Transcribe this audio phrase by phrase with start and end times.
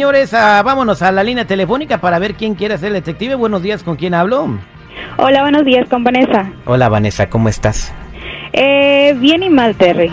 [0.00, 3.34] Señores, ah, vámonos a la línea telefónica para ver quién quiere ser el detective.
[3.34, 4.48] Buenos días, ¿con quién hablo?
[5.18, 6.50] Hola, buenos días, con Vanessa.
[6.64, 7.92] Hola, Vanessa, ¿cómo estás?
[8.54, 10.10] Eh, bien y mal, Terry.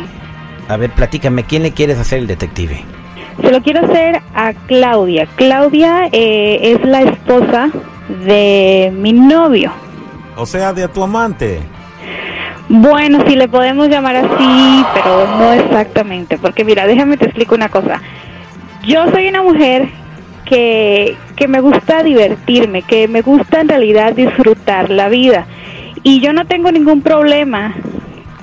[0.67, 2.83] A ver, platícame, ¿quién le quieres hacer el detective?
[3.41, 5.25] Se lo quiero hacer a Claudia.
[5.37, 7.69] Claudia eh, es la esposa
[8.25, 9.71] de mi novio.
[10.35, 11.61] O sea, de tu amante.
[12.67, 17.69] Bueno, si le podemos llamar así, pero no exactamente, porque mira, déjame te explico una
[17.69, 18.01] cosa.
[18.87, 19.89] Yo soy una mujer
[20.45, 25.45] que, que me gusta divertirme, que me gusta en realidad disfrutar la vida.
[26.03, 27.75] Y yo no tengo ningún problema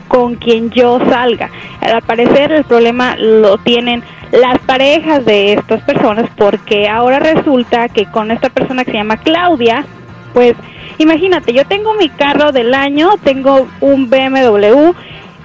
[0.07, 1.49] con quien yo salga.
[1.81, 8.05] Al parecer el problema lo tienen las parejas de estas personas porque ahora resulta que
[8.05, 9.87] con esta persona que se llama Claudia,
[10.35, 10.55] pues
[10.99, 14.93] imagínate, yo tengo mi carro del año, tengo un BMW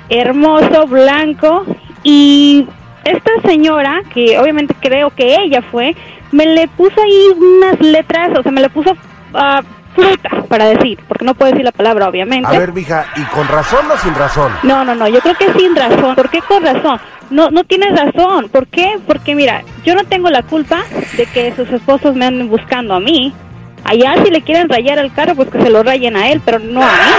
[0.09, 1.65] hermoso, blanco
[2.03, 2.67] y
[3.11, 5.95] esta señora, que obviamente creo que ella fue,
[6.31, 8.95] me le puso ahí unas letras, o sea, me le puso
[9.33, 9.61] ah,
[9.95, 12.47] fruta, para decir, porque no puedo decir la palabra, obviamente.
[12.47, 14.51] A ver, mija, ¿y con razón o sin razón?
[14.63, 16.15] No, no, no, yo creo que sin razón.
[16.15, 16.99] ¿Por qué con razón?
[17.29, 18.49] No, no tienes razón.
[18.49, 18.99] ¿Por qué?
[19.05, 20.83] Porque mira, yo no tengo la culpa
[21.17, 23.33] de que sus esposos me anden buscando a mí.
[23.85, 26.59] Allá si le quieren rayar el carro, pues que se lo rayen a él, pero
[26.59, 27.11] no a mí.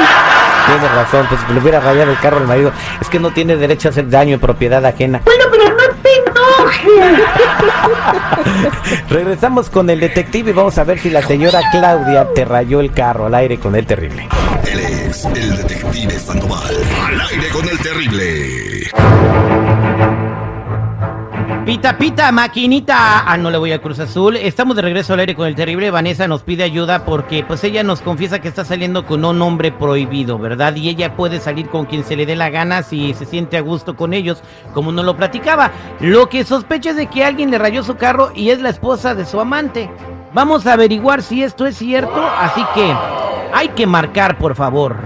[0.66, 3.56] Tienes razón, pues si le hubiera rayado el carro al marido, es que no tiene
[3.56, 5.20] derecho a hacer daño en propiedad ajena.
[5.24, 6.49] Bueno, pero no te enojes.
[9.08, 12.92] Regresamos con el detective y vamos a ver si la señora Claudia te rayó el
[12.92, 14.28] carro al aire con el terrible.
[14.70, 16.76] Él es el detective Sandoval.
[17.06, 18.90] Al aire con el terrible.
[21.64, 23.30] Pita, pita, maquinita.
[23.30, 24.36] Ah, no le voy a Cruz Azul.
[24.36, 25.90] Estamos de regreso al aire con el terrible.
[25.90, 29.70] Vanessa nos pide ayuda porque pues ella nos confiesa que está saliendo con un hombre
[29.70, 30.74] prohibido, ¿verdad?
[30.74, 33.60] Y ella puede salir con quien se le dé la gana si se siente a
[33.60, 35.70] gusto con ellos, como nos lo platicaba.
[36.00, 39.14] Lo que sospecha es de que alguien le rayó su carro y es la esposa
[39.14, 39.90] de su amante.
[40.32, 42.94] Vamos a averiguar si esto es cierto, así que
[43.52, 44.96] hay que marcar, por favor.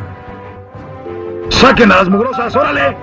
[1.49, 2.97] ¡Saquen a las mugrosas, órale!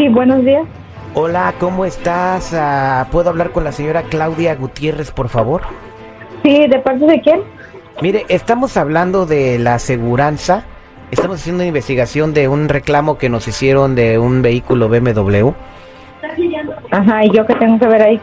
[0.00, 0.66] Sí, buenos días.
[1.12, 2.54] Hola, ¿cómo estás?
[2.54, 5.60] Ah, ¿Puedo hablar con la señora Claudia Gutiérrez, por favor?
[6.42, 7.42] Sí, ¿de parte de quién?
[8.00, 10.64] Mire, estamos hablando de la aseguranza.
[11.10, 15.50] Estamos haciendo una investigación de un reclamo que nos hicieron de un vehículo BMW.
[16.92, 18.20] Ajá, ¿y yo qué tengo que ver ahí?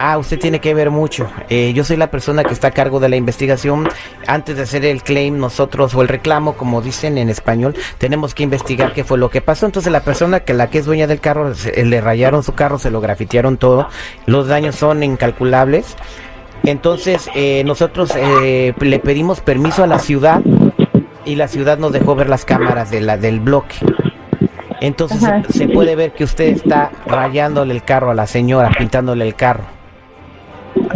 [0.00, 1.28] Ah, usted tiene que ver mucho.
[1.48, 3.88] Eh, yo soy la persona que está a cargo de la investigación.
[4.28, 8.44] Antes de hacer el claim, nosotros, o el reclamo, como dicen en español, tenemos que
[8.44, 9.66] investigar qué fue lo que pasó.
[9.66, 12.78] Entonces, la persona que la que es dueña del carro, se- le rayaron su carro,
[12.78, 13.88] se lo grafitearon todo.
[14.26, 15.96] Los daños son incalculables.
[16.62, 20.40] Entonces, eh, nosotros eh, le pedimos permiso a la ciudad
[21.24, 23.74] y la ciudad nos dejó ver las cámaras de la, del bloque.
[24.80, 25.42] Entonces, Ajá.
[25.48, 29.64] se puede ver que usted está rayándole el carro a la señora, pintándole el carro.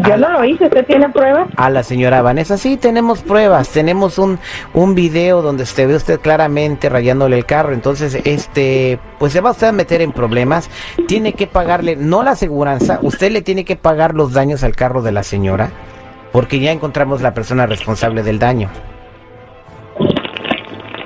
[0.06, 1.48] Yo lo hice, ¿usted tiene pruebas?
[1.56, 4.38] A la señora Vanessa, sí, tenemos pruebas, tenemos un,
[4.74, 9.50] un video donde se ve usted claramente rayándole el carro, entonces, este, pues se va
[9.50, 10.70] usted a meter en problemas,
[11.08, 15.02] tiene que pagarle, no la aseguranza, usted le tiene que pagar los daños al carro
[15.02, 15.70] de la señora,
[16.32, 18.68] porque ya encontramos la persona responsable del daño.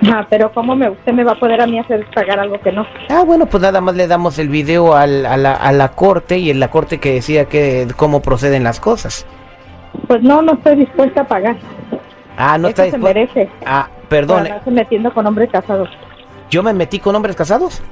[0.09, 2.73] Ajá, pero ¿cómo me, usted me va a poder a mí hacer pagar algo que
[2.73, 2.87] no?
[3.09, 6.39] Ah, bueno, pues nada más le damos el video al- a, la, a la corte
[6.39, 9.27] y en la corte que decía que cómo proceden las cosas.
[10.07, 11.57] Pues no, no estoy dispuesta a pagar.
[12.37, 13.15] Ah, no Eso está se dispuesto.
[13.19, 13.51] merece.
[13.65, 15.89] Ah, perdón, andarse metiendo con hombres casados.
[16.51, 17.83] yo me metí con hombres casados.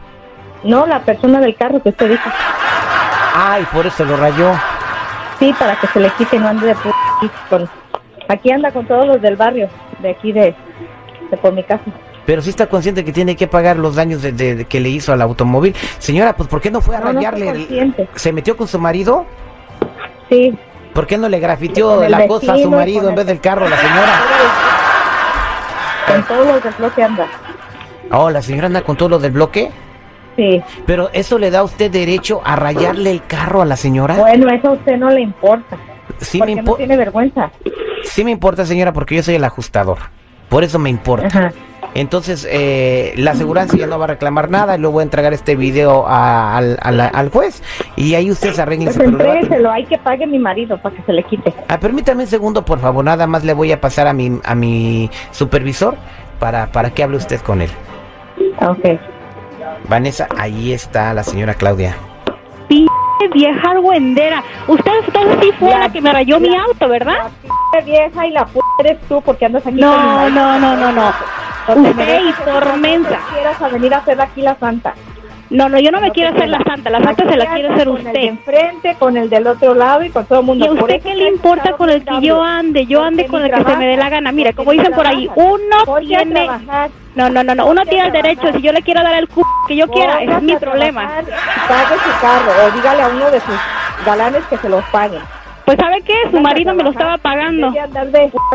[0.62, 2.30] No, la persona del carro que usted dijo.
[3.34, 4.52] Ay, por eso lo rayó.
[5.38, 7.68] Sí, para que se le quite, no ande de p aquí con...
[8.28, 9.68] Aquí anda con todos los del barrio,
[9.98, 10.54] de aquí de,
[11.30, 11.82] de por mi casa.
[12.26, 14.88] Pero sí está consciente que tiene que pagar los daños de, de- de que le
[14.88, 15.74] hizo al automóvil.
[15.98, 17.48] Señora, pues ¿por qué no fue a No, no rayarle?
[17.50, 18.08] el- consciente.
[18.14, 19.26] ¿Se metió con su marido?
[20.30, 20.56] Sí,
[20.94, 23.66] ¿Por qué no le grafiteó la cosa a su marido en vez el- del carro
[23.66, 24.22] a la señora?
[26.06, 27.26] con todos los del bloque anda.
[28.10, 29.70] Oh, la señora anda con todo lo del bloque.
[30.36, 30.62] Sí.
[30.86, 34.14] Pero eso le da a usted derecho a rayarle el carro a la señora.
[34.14, 35.76] Bueno, eso a usted no le importa.
[36.20, 37.50] Sí me, porque no tiene vergüenza.
[38.04, 39.98] sí me importa, señora, porque yo soy el ajustador.
[40.48, 41.26] Por eso me importa.
[41.26, 41.52] Ajá.
[41.94, 45.32] Entonces, eh, la aseguranza ya no va a reclamar nada y luego voy a entregar
[45.32, 47.62] este video a- al, a la- al juez
[47.96, 51.12] y ahí usted se arregle Pues entrégueselo, hay que pague mi marido para que se
[51.12, 51.54] le quite.
[51.68, 53.04] Ah, permítame un segundo, por favor.
[53.04, 55.94] Nada más le voy a pasar a mi, a mi supervisor
[56.40, 57.70] para, para que hable usted con él.
[58.60, 58.98] Ok.
[59.88, 61.94] Vanessa, ahí está la señora Claudia.
[62.68, 62.90] Pinche
[63.32, 64.42] vieja argüendera.
[64.66, 67.30] Usted entonces sí fue la, que me rayó mi auto, ¿verdad?
[67.84, 70.92] vieja y la p eres tú porque andas aquí con mi No, no, no, no,
[70.92, 71.12] no.
[71.68, 73.20] Usted y Tormenta.
[73.32, 74.94] quieras a venir a hacer aquí la santa.
[75.50, 77.68] No, no, yo no me No quiero hacer la santa, la santa se la quiere
[77.68, 78.22] hacer Con el de usted.
[78.22, 80.64] enfrente, con el del otro lado y con todo el mundo.
[80.64, 82.86] ¿Y a usted qué le importa con el que yo ande?
[82.86, 84.32] Yo ande con el que se me dé la gana.
[84.32, 86.48] Mira, como dicen por ahí, uno tiene...
[87.14, 89.40] No, no, no, no, uno tiene el derecho, si yo le quiero dar el c
[89.68, 91.08] que yo quiera, ese es mi problema.
[91.68, 93.54] Pague su carro o dígale a uno de sus
[94.04, 95.22] galanes que se los paguen.
[95.64, 96.14] Pues ¿sabe qué?
[96.30, 97.72] Su marido me lo estaba pagando.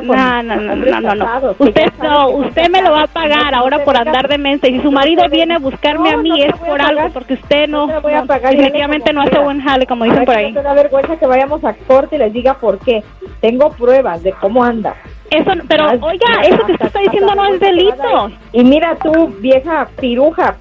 [0.03, 3.97] No, no, no, no, no, Usted no, usted me lo va a pagar ahora por
[3.97, 4.67] andar de mensa.
[4.67, 7.87] Y si su marido viene a buscarme a mí es por algo, porque usted no,
[7.87, 10.51] definitivamente no hace buen jale, como dicen por ahí.
[10.51, 13.03] No te da vergüenza que vayamos a corte y les diga por qué.
[13.41, 14.95] Tengo pruebas de cómo anda.
[15.31, 18.31] Eso, pero oiga, eso que usted está diciendo no es delito.
[18.51, 20.55] Y mira tú, vieja piruja,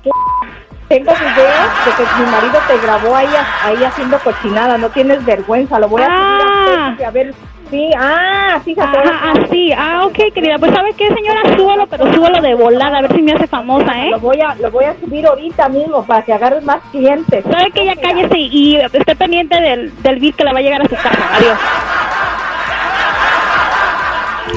[0.89, 3.29] tengo videos de que mi marido te grabó ahí,
[3.63, 4.79] ahí haciendo cochinada.
[4.79, 6.38] No tienes vergüenza, lo voy a
[6.69, 6.97] Ah.
[7.07, 7.35] a ver.
[7.71, 8.97] Sí, ah, fíjate.
[8.97, 10.59] Ajá, así, ah, ok, querida.
[10.59, 11.55] Pues ¿sabe qué, señora?
[11.55, 14.11] Súbalo, pero súbalo de volada, a ver si me hace famosa, ¿eh?
[14.11, 17.45] Lo voy a lo voy a subir ahorita mismo para que agarres más clientes.
[17.51, 20.81] ¿Sabe que ya cállese y esté pendiente del, del bill que le va a llegar
[20.81, 21.37] a su casa?
[21.37, 21.59] Adiós.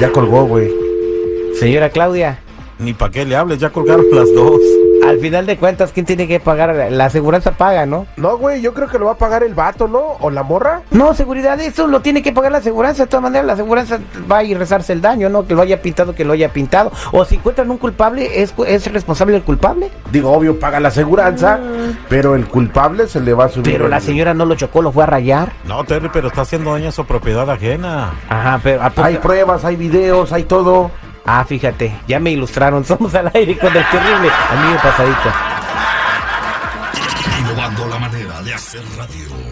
[0.00, 0.70] Ya colgó, güey.
[1.54, 2.38] Señora Claudia,
[2.78, 4.58] Ni para qué le hables, ya colgaron las dos.
[5.06, 6.74] Al final de cuentas, ¿quién tiene que pagar?
[6.90, 8.06] La aseguranza paga, ¿no?
[8.16, 10.00] No, güey, yo creo que lo va a pagar el vato, ¿no?
[10.20, 10.82] O la morra.
[10.90, 13.02] No, seguridad, eso lo tiene que pagar la aseguranza.
[13.04, 13.98] De todas maneras, la aseguranza
[14.30, 15.46] va a ir a rezarse el daño, ¿no?
[15.46, 16.92] Que lo haya pintado, que lo haya pintado.
[17.12, 19.90] O si encuentran un culpable, ¿es, es responsable el culpable?
[20.10, 21.58] Digo, obvio, paga la aseguranza,
[22.08, 23.72] pero el culpable se le va a subir.
[23.72, 25.52] Pero la señora no lo chocó, lo fue a rayar.
[25.66, 28.10] No, Terry, pero está haciendo daño a su propiedad ajena.
[28.28, 28.82] Ajá, pero...
[28.82, 30.90] ¿a poco- Hay pruebas, hay videos, hay todo.
[31.24, 32.84] Ah, fíjate, ya me ilustraron.
[32.84, 35.32] Somos al aire con el terrible amigo pasadito.
[37.40, 39.51] Innovando la manera de hacer radio.